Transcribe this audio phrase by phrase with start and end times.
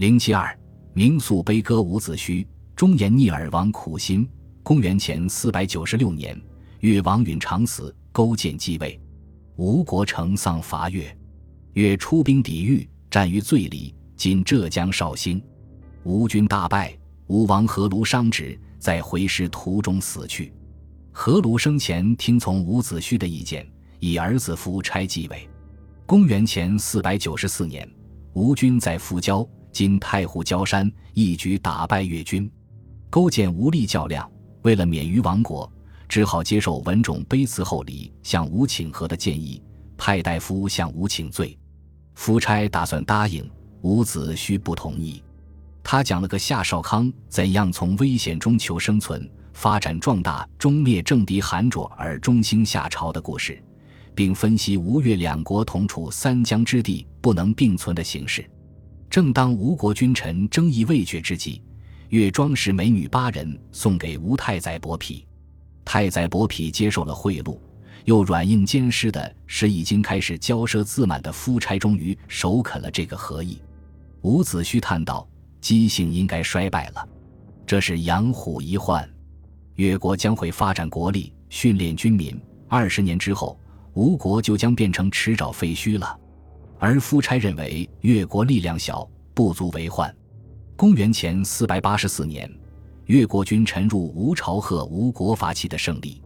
[0.00, 0.58] 零七二，
[0.94, 4.26] 明肃悲歌伍子胥，忠言逆耳亡苦心。
[4.62, 6.40] 公元前四百九十六年，
[6.78, 8.98] 越王允长死，勾践继位，
[9.56, 11.14] 吴国成丧伐越，
[11.74, 15.38] 越出兵抵御，战于醉里（今浙江绍兴），
[16.04, 16.96] 吴军大败，
[17.26, 20.50] 吴王阖庐伤止，在回师途中死去。
[21.12, 25.46] 阖庐生前听从伍子胥的意见，以儿子夫差继位。
[26.06, 27.86] 公元前四百九十四年，
[28.32, 32.50] 吴军在富交（今太湖焦山）一举打败越军，
[33.08, 34.30] 勾践无力较量，
[34.62, 35.70] 为了免于亡国，
[36.08, 39.62] 只好接受文种卑辞厚礼向吴请和的建议，
[39.96, 41.58] 派大夫向吴请罪。
[42.14, 43.48] 夫差打算答应，
[43.82, 45.22] 伍子胥不同意。
[45.82, 49.28] 他讲了个夏少康怎样从危险中求生存。
[49.52, 53.62] 发展壮大，终灭政敌韩卓而中兴夏朝的故事，
[54.14, 58.48] 并分析吴越两国同处三江之地不能并存的形势。
[59.10, 61.60] 正当吴国君臣争议未决之际，
[62.10, 65.24] 越庄氏美女八人送给吴太宰伯嚭，
[65.84, 67.58] 太宰伯嚭接受了贿赂，
[68.04, 73.60] 又软硬兼施的使已经开始骄奢自满的夫差终于首肯了这个合议。
[74.22, 75.28] 伍子胥叹道
[75.60, 77.08] ：“姬姓应该衰败了，
[77.66, 79.08] 这是养虎一患。”
[79.74, 82.40] 越国将会发展国力，训练军民。
[82.68, 83.58] 二十年之后，
[83.94, 86.19] 吴国就将变成池沼废墟了。
[86.80, 90.12] 而夫差认为越国力量小，不足为患。
[90.76, 92.50] 公元前四百八十四年，
[93.04, 96.22] 越国军沉入吴朝，贺吴国发起的胜利。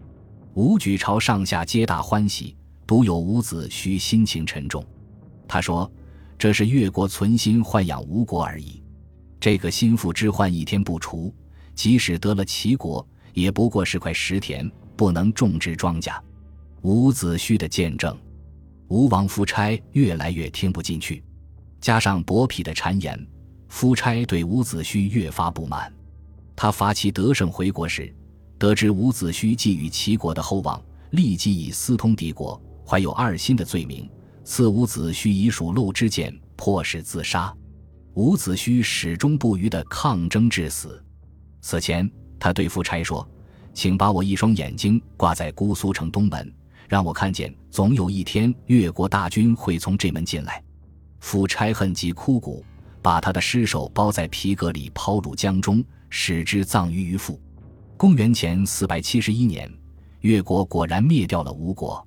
[0.55, 4.86] 吴举朝上下皆大欢喜，独有伍子胥心情沉重。
[5.48, 5.91] 他说
[6.38, 8.80] ：“这是越国存心豢养吴国而已。
[9.41, 11.34] 这个心腹之患一天不除，
[11.74, 16.16] 即使得了齐国。”也不过是块石田，不能种植庄稼。
[16.83, 18.16] 伍子胥的见证，
[18.88, 21.22] 吴王夫差越来越听不进去，
[21.80, 23.27] 加上伯嚭的谗言，
[23.68, 25.92] 夫差对伍子胥越发不满。
[26.54, 28.14] 他伐齐得胜回国时，
[28.58, 34.08] 得知伍子胥觊觎齐国的厚望，立即以私通敌国、怀有二心的罪名，
[34.44, 37.52] 赐伍子胥以属漏之剑，迫使自杀。
[38.14, 41.02] 伍子胥始终不渝的抗争至死。
[41.61, 42.11] 死前。
[42.36, 43.27] 他对夫差说
[43.73, 46.52] ：“请把我一双眼睛挂在姑苏城东门，
[46.89, 50.62] 让我看见总有一天越国大军会从这门进来。”
[51.20, 52.64] 夫差恨极枯骨，
[53.00, 57.40] 把他的尸首包在皮革里抛入江中，使之葬于鱼腹。
[57.96, 59.70] 公元前四百七十一年，
[60.20, 62.06] 越国果然灭掉了吴国。